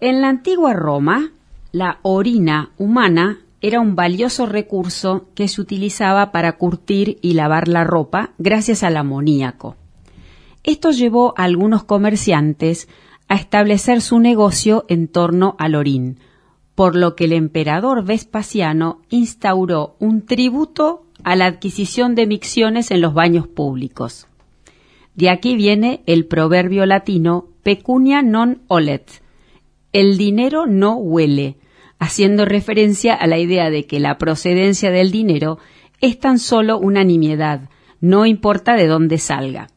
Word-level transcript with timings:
En 0.00 0.22
la 0.22 0.30
antigua 0.30 0.72
Roma, 0.72 1.30
la 1.72 1.98
orina 2.00 2.70
humana 2.78 3.40
era 3.60 3.80
un 3.80 3.94
valioso 3.94 4.46
recurso 4.46 5.26
que 5.34 5.46
se 5.46 5.60
utilizaba 5.60 6.32
para 6.32 6.52
curtir 6.56 7.18
y 7.20 7.34
lavar 7.34 7.68
la 7.68 7.84
ropa 7.84 8.30
gracias 8.38 8.82
al 8.82 8.96
amoníaco. 8.96 9.76
Esto 10.64 10.90
llevó 10.90 11.34
a 11.36 11.44
algunos 11.44 11.84
comerciantes 11.84 12.88
a 13.28 13.34
establecer 13.34 14.00
su 14.00 14.20
negocio 14.20 14.86
en 14.88 15.06
torno 15.06 15.54
al 15.58 15.74
orín, 15.74 16.18
por 16.74 16.96
lo 16.96 17.14
que 17.14 17.24
el 17.26 17.34
emperador 17.34 18.02
Vespasiano 18.02 19.02
instauró 19.10 19.96
un 19.98 20.24
tributo 20.24 21.04
a 21.24 21.36
la 21.36 21.44
adquisición 21.44 22.14
de 22.14 22.26
micciones 22.26 22.90
en 22.90 23.02
los 23.02 23.12
baños 23.12 23.46
públicos. 23.46 24.26
De 25.14 25.28
aquí 25.28 25.56
viene 25.56 26.02
el 26.06 26.24
proverbio 26.24 26.86
latino 26.86 27.48
pecunia 27.62 28.22
non 28.22 28.62
olet, 28.68 29.20
el 29.92 30.16
dinero 30.16 30.66
no 30.66 30.96
huele, 30.96 31.56
haciendo 31.98 32.44
referencia 32.44 33.14
a 33.14 33.26
la 33.26 33.38
idea 33.38 33.70
de 33.70 33.86
que 33.86 34.00
la 34.00 34.18
procedencia 34.18 34.90
del 34.90 35.10
dinero 35.10 35.58
es 36.00 36.18
tan 36.18 36.38
solo 36.38 36.78
una 36.78 37.04
nimiedad, 37.04 37.68
no 38.00 38.26
importa 38.26 38.74
de 38.74 38.86
dónde 38.86 39.18
salga. 39.18 39.68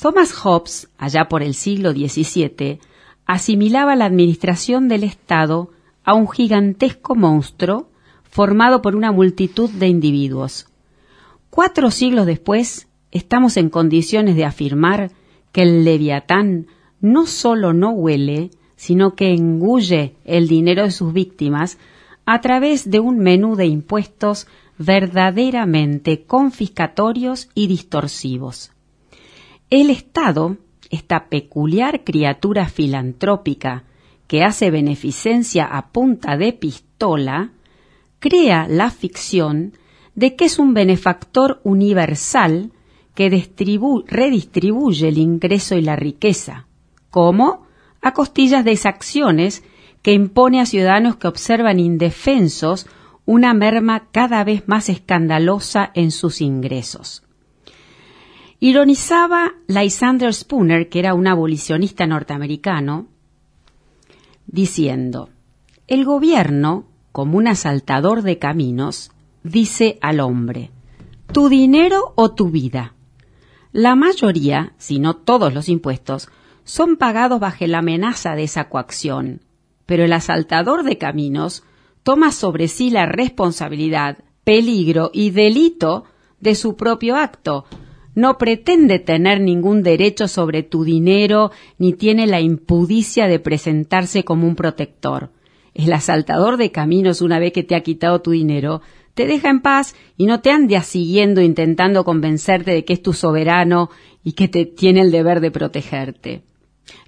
Thomas 0.00 0.32
Hobbes, 0.32 0.90
allá 0.98 1.28
por 1.28 1.42
el 1.42 1.54
siglo 1.54 1.92
XVII, 1.92 2.78
asimilaba 3.26 3.96
la 3.96 4.06
administración 4.06 4.88
del 4.88 5.04
Estado 5.04 5.70
a 6.04 6.14
un 6.14 6.28
gigantesco 6.28 7.14
monstruo 7.14 7.90
formado 8.24 8.82
por 8.82 8.96
una 8.96 9.12
multitud 9.12 9.70
de 9.70 9.88
individuos. 9.88 10.66
Cuatro 11.50 11.90
siglos 11.90 12.26
después, 12.26 12.88
estamos 13.10 13.56
en 13.56 13.70
condiciones 13.70 14.36
de 14.36 14.44
afirmar 14.44 15.10
que 15.52 15.62
el 15.62 15.84
leviatán 15.84 16.66
no 17.00 17.26
solo 17.26 17.72
no 17.72 17.90
huele, 17.90 18.50
sino 18.80 19.14
que 19.14 19.34
engulle 19.34 20.14
el 20.24 20.48
dinero 20.48 20.84
de 20.84 20.90
sus 20.90 21.12
víctimas 21.12 21.76
a 22.24 22.40
través 22.40 22.90
de 22.90 22.98
un 22.98 23.18
menú 23.18 23.54
de 23.54 23.66
impuestos 23.66 24.46
verdaderamente 24.78 26.24
confiscatorios 26.24 27.50
y 27.54 27.66
distorsivos. 27.66 28.72
El 29.68 29.90
Estado, 29.90 30.56
esta 30.88 31.28
peculiar 31.28 32.04
criatura 32.04 32.70
filantrópica 32.70 33.84
que 34.26 34.44
hace 34.44 34.70
beneficencia 34.70 35.66
a 35.66 35.88
punta 35.92 36.38
de 36.38 36.54
pistola, 36.54 37.52
crea 38.18 38.66
la 38.66 38.90
ficción 38.90 39.74
de 40.14 40.36
que 40.36 40.46
es 40.46 40.58
un 40.58 40.72
benefactor 40.72 41.60
universal 41.64 42.72
que 43.14 43.28
redistribuye 43.28 45.08
el 45.08 45.18
ingreso 45.18 45.74
y 45.74 45.82
la 45.82 45.96
riqueza. 45.96 46.66
¿Cómo? 47.10 47.68
A 48.02 48.12
costillas 48.12 48.64
de 48.64 48.72
exacciones 48.72 49.62
que 50.02 50.12
impone 50.12 50.60
a 50.60 50.66
ciudadanos 50.66 51.16
que 51.16 51.28
observan 51.28 51.78
indefensos 51.78 52.86
una 53.26 53.54
merma 53.54 54.08
cada 54.10 54.42
vez 54.44 54.66
más 54.66 54.88
escandalosa 54.88 55.90
en 55.94 56.10
sus 56.10 56.40
ingresos. 56.40 57.22
Ironizaba 58.58 59.52
Lysander 59.68 60.34
Spooner, 60.34 60.88
que 60.88 60.98
era 60.98 61.14
un 61.14 61.26
abolicionista 61.26 62.06
norteamericano, 62.06 63.06
diciendo, 64.46 65.30
el 65.86 66.04
gobierno, 66.04 66.86
como 67.12 67.38
un 67.38 67.48
asaltador 67.48 68.22
de 68.22 68.38
caminos, 68.38 69.12
dice 69.42 69.98
al 70.02 70.20
hombre, 70.20 70.70
tu 71.32 71.48
dinero 71.48 72.12
o 72.16 72.32
tu 72.32 72.50
vida. 72.50 72.94
La 73.72 73.94
mayoría, 73.94 74.74
si 74.78 74.98
no 74.98 75.16
todos 75.16 75.54
los 75.54 75.68
impuestos, 75.68 76.28
son 76.64 76.96
pagados 76.96 77.40
bajo 77.40 77.66
la 77.66 77.78
amenaza 77.78 78.34
de 78.34 78.44
esa 78.44 78.68
coacción, 78.68 79.40
pero 79.86 80.04
el 80.04 80.12
asaltador 80.12 80.84
de 80.84 80.98
caminos 80.98 81.64
toma 82.02 82.32
sobre 82.32 82.68
sí 82.68 82.90
la 82.90 83.06
responsabilidad, 83.06 84.18
peligro 84.44 85.10
y 85.12 85.30
delito 85.30 86.04
de 86.40 86.54
su 86.54 86.76
propio 86.76 87.16
acto. 87.16 87.64
No 88.14 88.38
pretende 88.38 88.98
tener 88.98 89.40
ningún 89.40 89.82
derecho 89.82 90.26
sobre 90.26 90.62
tu 90.62 90.84
dinero 90.84 91.50
ni 91.78 91.92
tiene 91.92 92.26
la 92.26 92.40
impudicia 92.40 93.28
de 93.28 93.38
presentarse 93.38 94.24
como 94.24 94.46
un 94.46 94.56
protector. 94.56 95.30
El 95.74 95.92
asaltador 95.92 96.56
de 96.56 96.72
caminos, 96.72 97.22
una 97.22 97.38
vez 97.38 97.52
que 97.52 97.62
te 97.62 97.76
ha 97.76 97.82
quitado 97.82 98.20
tu 98.20 98.32
dinero, 98.32 98.82
te 99.14 99.26
deja 99.26 99.50
en 99.50 99.60
paz 99.60 99.94
y 100.16 100.26
no 100.26 100.40
te 100.40 100.50
anda 100.50 100.82
siguiendo 100.82 101.40
intentando 101.40 102.04
convencerte 102.04 102.72
de 102.72 102.84
que 102.84 102.94
es 102.94 103.02
tu 103.02 103.12
soberano 103.12 103.90
y 104.24 104.32
que 104.32 104.48
te 104.48 104.66
tiene 104.66 105.02
el 105.02 105.10
deber 105.10 105.40
de 105.40 105.50
protegerte. 105.50 106.42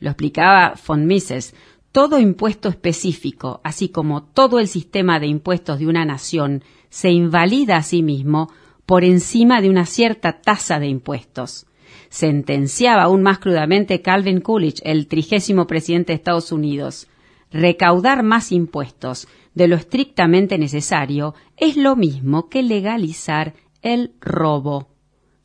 Lo 0.01 0.11
explicaba 0.11 0.75
von 0.87 1.07
Mises. 1.07 1.55
Todo 1.93 2.19
impuesto 2.19 2.69
específico, 2.69 3.61
así 3.65 3.91
como 3.91 4.23
todo 4.23 4.59
el 4.59 4.69
sistema 4.69 5.21
de 5.21 5.27
impuestos 5.27 5.79
de 5.79 5.87
una 5.87 6.05
nación, 6.05 6.65
se 6.89 7.11
invalida 7.11 7.77
a 7.77 7.83
sí 7.83 8.03
mismo 8.03 8.51
por 8.87 9.05
encima 9.05 9.61
de 9.61 9.71
una 9.71 9.87
cierta 9.87 10.41
tasa 10.41 10.79
de 10.79 10.89
impuestos. 10.89 11.67
Sentenciaba 12.09 13.05
aún 13.05 13.23
más 13.23 13.39
crudamente 13.39 14.03
Calvin 14.03 14.41
Coolidge, 14.41 14.83
el 14.85 15.07
trigésimo 15.07 15.67
presidente 15.67 16.13
de 16.13 16.17
Estados 16.17 16.53
Unidos. 16.53 17.09
Recaudar 17.51 18.23
más 18.23 18.53
impuestos 18.53 19.29
de 19.55 19.69
lo 19.69 19.77
estrictamente 19.77 20.59
necesario 20.59 21.35
es 21.57 21.77
lo 21.77 21.97
mismo 21.97 22.49
que 22.49 22.63
legalizar 22.63 23.55
el 23.83 24.13
robo. 24.21 24.89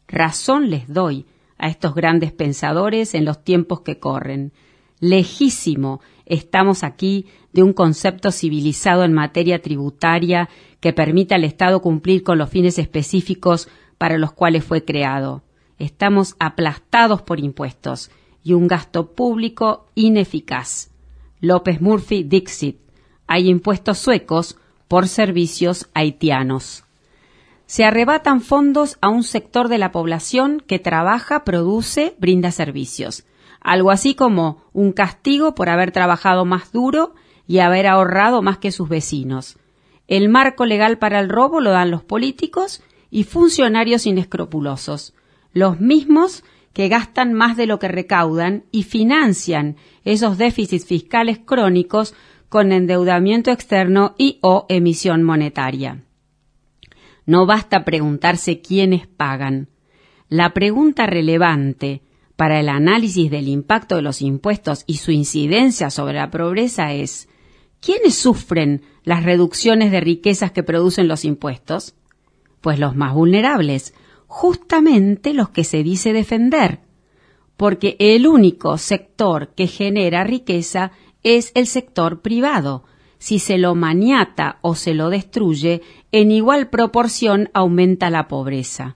Razón 0.07 0.69
les 0.69 0.87
doy 0.87 1.25
a 1.57 1.67
estos 1.67 1.95
grandes 1.95 2.31
pensadores 2.31 3.13
en 3.13 3.25
los 3.25 3.43
tiempos 3.43 3.81
que 3.81 3.99
corren. 3.99 4.53
Lejísimo 4.99 6.01
estamos 6.25 6.83
aquí 6.83 7.27
de 7.53 7.63
un 7.63 7.73
concepto 7.73 8.31
civilizado 8.31 9.03
en 9.03 9.13
materia 9.13 9.61
tributaria 9.61 10.49
que 10.79 10.93
permita 10.93 11.35
al 11.35 11.43
Estado 11.43 11.81
cumplir 11.81 12.23
con 12.23 12.37
los 12.37 12.49
fines 12.49 12.79
específicos 12.79 13.67
para 13.97 14.17
los 14.17 14.33
cuales 14.33 14.63
fue 14.63 14.83
creado. 14.83 15.43
Estamos 15.79 16.35
aplastados 16.39 17.21
por 17.21 17.39
impuestos 17.39 18.09
y 18.43 18.53
un 18.53 18.67
gasto 18.67 19.13
público 19.13 19.87
ineficaz. 19.95 20.91
López 21.39 21.81
Murphy 21.81 22.23
Dixit. 22.23 22.77
Hay 23.27 23.49
impuestos 23.49 23.99
suecos 23.99 24.57
por 24.87 25.07
servicios 25.07 25.89
haitianos 25.93 26.86
se 27.67 27.83
arrebatan 27.83 28.41
fondos 28.41 28.97
a 29.01 29.09
un 29.09 29.23
sector 29.23 29.67
de 29.67 29.77
la 29.77 29.91
población 29.91 30.63
que 30.65 30.79
trabaja, 30.79 31.43
produce, 31.43 32.15
brinda 32.17 32.51
servicios. 32.51 33.25
Algo 33.59 33.91
así 33.91 34.15
como 34.15 34.63
un 34.71 34.93
castigo 34.93 35.53
por 35.53 35.69
haber 35.69 35.91
trabajado 35.91 36.45
más 36.45 36.71
duro 36.71 37.13
y 37.45 37.59
haber 37.59 37.85
ahorrado 37.85 38.41
más 38.41 38.57
que 38.57 38.71
sus 38.71 38.87
vecinos. 38.87 39.59
El 40.07 40.29
marco 40.29 40.65
legal 40.65 40.97
para 40.97 41.19
el 41.19 41.27
robo 41.27 41.59
lo 41.59 41.71
dan 41.71 41.91
los 41.91 42.03
políticos 42.03 42.81
y 43.11 43.25
funcionarios 43.25 44.05
inescrupulosos, 44.05 45.13
los 45.51 45.81
mismos 45.81 46.45
que 46.71 46.87
gastan 46.87 47.33
más 47.33 47.57
de 47.57 47.65
lo 47.65 47.79
que 47.79 47.89
recaudan 47.89 48.63
y 48.71 48.83
financian 48.83 49.75
esos 50.05 50.37
déficits 50.37 50.85
fiscales 50.85 51.39
crónicos 51.39 52.13
con 52.47 52.71
endeudamiento 52.71 53.51
externo 53.51 54.15
y 54.17 54.39
o 54.41 54.65
emisión 54.69 55.23
monetaria. 55.23 56.06
No 57.27 57.45
basta 57.45 57.83
preguntarse 57.83 58.61
quiénes 58.61 59.05
pagan. 59.05 59.67
La 60.29 60.53
pregunta 60.53 61.05
relevante 61.05 62.01
para 62.37 62.59
el 62.59 62.69
análisis 62.69 63.29
del 63.29 63.49
impacto 63.49 63.97
de 63.97 64.01
los 64.01 64.21
impuestos 64.21 64.85
y 64.87 64.97
su 64.97 65.11
incidencia 65.11 65.89
sobre 65.89 66.15
la 66.15 66.31
pobreza 66.31 66.93
es 66.93 67.27
¿quiénes 67.81 68.15
sufren 68.15 68.81
las 69.03 69.23
reducciones 69.23 69.91
de 69.91 69.99
riquezas 69.99 70.53
que 70.53 70.63
producen 70.63 71.09
los 71.09 71.25
impuestos? 71.25 71.95
Pues 72.61 72.79
los 72.79 72.95
más 72.95 73.13
vulnerables, 73.13 73.93
justamente 74.27 75.33
los 75.33 75.49
que 75.49 75.65
se 75.65 75.83
dice 75.83 76.13
defender, 76.13 76.79
porque 77.57 77.97
el 77.99 78.25
único 78.25 78.77
sector 78.77 79.53
que 79.53 79.67
genera 79.67 80.23
riqueza 80.23 80.91
es 81.23 81.51
el 81.55 81.67
sector 81.67 82.21
privado, 82.21 82.85
si 83.19 83.39
se 83.39 83.57
lo 83.57 83.75
maniata 83.75 84.59
o 84.61 84.75
se 84.75 84.93
lo 84.93 85.09
destruye, 85.09 85.81
en 86.11 86.31
igual 86.31 86.69
proporción 86.69 87.49
aumenta 87.53 88.09
la 88.09 88.27
pobreza. 88.27 88.95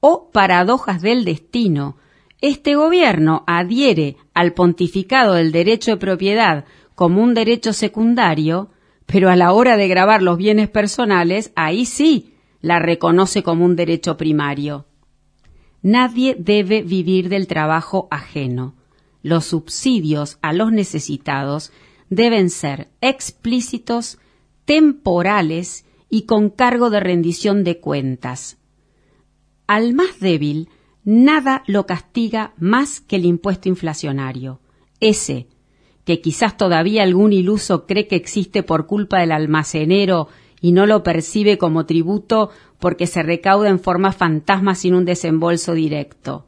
O 0.00 0.30
paradojas 0.30 1.02
del 1.02 1.24
destino, 1.24 1.96
este 2.40 2.74
gobierno 2.74 3.42
adhiere 3.46 4.16
al 4.34 4.52
pontificado 4.52 5.34
del 5.34 5.50
derecho 5.50 5.92
de 5.92 5.96
propiedad 5.96 6.64
como 6.94 7.22
un 7.22 7.34
derecho 7.34 7.72
secundario, 7.72 8.70
pero 9.06 9.30
a 9.30 9.36
la 9.36 9.52
hora 9.52 9.76
de 9.76 9.88
grabar 9.88 10.22
los 10.22 10.36
bienes 10.36 10.68
personales, 10.68 11.52
ahí 11.56 11.86
sí 11.86 12.34
la 12.60 12.78
reconoce 12.78 13.42
como 13.42 13.64
un 13.64 13.76
derecho 13.76 14.16
primario. 14.16 14.86
Nadie 15.82 16.34
debe 16.38 16.82
vivir 16.82 17.28
del 17.28 17.46
trabajo 17.46 18.08
ajeno. 18.10 18.74
Los 19.22 19.44
subsidios 19.44 20.38
a 20.40 20.52
los 20.52 20.72
necesitados 20.72 21.72
deben 22.10 22.50
ser 22.50 22.88
explícitos, 23.00 24.18
temporales 24.64 25.84
y 26.08 26.22
con 26.22 26.50
cargo 26.50 26.90
de 26.90 27.00
rendición 27.00 27.64
de 27.64 27.80
cuentas. 27.80 28.58
Al 29.66 29.94
más 29.94 30.20
débil, 30.20 30.68
nada 31.04 31.62
lo 31.66 31.86
castiga 31.86 32.54
más 32.58 33.00
que 33.00 33.16
el 33.16 33.24
impuesto 33.24 33.68
inflacionario, 33.68 34.60
ese 35.00 35.48
que 36.04 36.20
quizás 36.20 36.56
todavía 36.56 37.02
algún 37.02 37.32
iluso 37.32 37.86
cree 37.86 38.06
que 38.06 38.16
existe 38.16 38.62
por 38.62 38.86
culpa 38.86 39.20
del 39.20 39.32
almacenero 39.32 40.28
y 40.60 40.72
no 40.72 40.86
lo 40.86 41.02
percibe 41.02 41.58
como 41.58 41.86
tributo 41.86 42.50
porque 42.78 43.06
se 43.06 43.22
recauda 43.22 43.70
en 43.70 43.80
forma 43.80 44.12
fantasma 44.12 44.74
sin 44.74 44.94
un 44.94 45.04
desembolso 45.04 45.72
directo. 45.72 46.46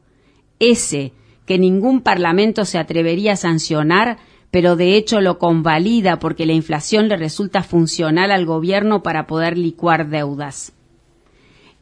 Ese 0.59 1.13
que 1.45 1.57
ningún 1.57 2.01
parlamento 2.01 2.65
se 2.65 2.77
atrevería 2.77 3.33
a 3.33 3.37
sancionar, 3.37 4.17
pero 4.51 4.75
de 4.75 4.95
hecho 4.95 5.21
lo 5.21 5.37
convalida 5.39 6.19
porque 6.19 6.45
la 6.45 6.53
inflación 6.53 7.07
le 7.07 7.17
resulta 7.17 7.63
funcional 7.63 8.31
al 8.31 8.45
gobierno 8.45 9.03
para 9.03 9.27
poder 9.27 9.57
licuar 9.57 10.09
deudas. 10.09 10.73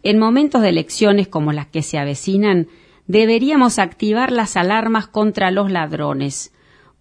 En 0.03 0.19
momentos 0.19 0.62
de 0.62 0.69
elecciones 0.69 1.27
como 1.27 1.51
las 1.51 1.67
que 1.67 1.81
se 1.81 1.97
avecinan, 1.97 2.67
deberíamos 3.07 3.79
activar 3.79 4.31
las 4.31 4.57
alarmas 4.57 5.07
contra 5.07 5.51
los 5.51 5.71
ladrones, 5.71 6.53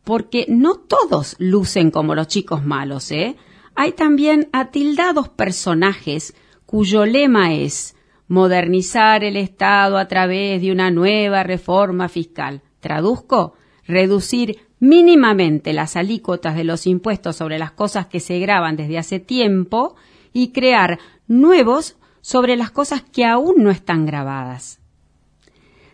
porque 0.05 0.47
no 0.49 0.75
todos 0.77 1.37
lucen 1.39 1.91
como 1.91 2.15
los 2.15 2.29
chicos 2.29 2.65
malos, 2.65 3.11
¿eh? 3.11 3.37
Hay 3.75 3.93
también 3.93 4.49
atildados 4.53 5.29
personajes 5.29 6.35
cuyo 6.67 7.07
lema 7.07 7.55
es 7.55 7.97
modernizar 8.29 9.25
el 9.25 9.37
Estado 9.37 9.99
a 9.99 10.07
través 10.09 10.63
de 10.63 10.73
una 10.73 10.91
nueva 10.91 11.43
reforma 11.43 12.09
fiscal. 12.09 12.63
Traduzco, 12.81 13.55
reducir 13.87 14.59
mínimamente 14.85 15.73
las 15.73 15.97
alícuotas 15.97 16.55
de 16.55 16.65
los 16.65 16.87
impuestos 16.87 17.37
sobre 17.37 17.59
las 17.59 17.73
cosas 17.73 18.07
que 18.07 18.21
se 18.21 18.39
graban 18.39 18.77
desde 18.77 18.99
hace 18.99 19.19
tiempo 19.19 19.97
y 20.35 20.49
crear 20.49 20.99
nuevos 21.27 21.97
sobre 22.21 22.55
las 22.57 22.71
cosas 22.71 23.03
que 23.03 23.25
aún 23.25 23.63
no 23.63 23.71
están 23.71 24.05
grabadas. 24.05 24.81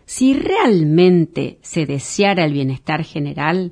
Si 0.05 0.33
realmente 0.33 1.57
se 1.61 1.85
deseara 1.85 2.43
el 2.43 2.51
bienestar 2.51 3.05
general, 3.05 3.71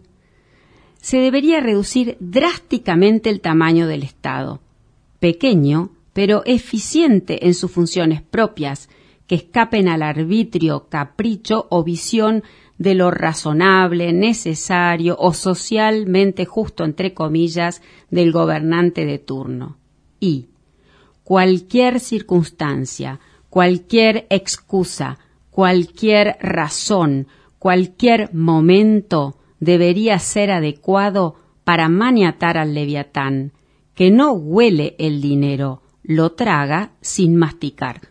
se 1.02 1.18
debería 1.18 1.60
reducir 1.60 2.16
drásticamente 2.22 3.30
el 3.30 3.42
tamaño 3.42 3.88
del 3.88 4.04
Estado, 4.04 4.62
pequeño 5.20 5.92
pero 6.14 6.44
eficiente 6.46 7.46
en 7.46 7.54
sus 7.54 7.72
funciones 7.72 8.22
propias, 8.22 8.90
que 9.28 9.36
escapen 9.36 9.90
al 9.90 10.02
arbitrio, 10.02 10.88
capricho 10.90 11.68
o 11.70 11.84
visión 11.84 12.44
de 12.80 12.96
lo 12.96 13.12
razonable, 13.12 14.14
necesario 14.14 15.16
o 15.20 15.34
socialmente 15.34 16.46
justo, 16.46 16.86
entre 16.86 17.14
comillas, 17.14 17.84
del 18.10 18.32
gobernante 18.32 19.06
de 19.06 19.20
turno. 19.20 19.78
Y 20.20 20.48
cualquier 21.24 22.00
circunstancia, 22.00 23.20
cualquier 23.50 24.26
excusa, 24.30 25.20
cualquier 25.52 26.38
razón, 26.40 27.28
cualquier 27.60 28.34
momento 28.34 29.36
debería 29.60 30.18
ser 30.18 30.50
adecuado 30.50 31.36
para 31.66 31.90
maniatar 31.90 32.58
al 32.58 32.74
leviatán, 32.74 33.52
que 33.94 34.10
no 34.10 34.32
huele 34.32 34.96
el 35.00 35.22
dinero, 35.22 35.82
lo 36.02 36.32
traga 36.32 36.94
sin 37.02 37.36
masticar. 37.36 38.10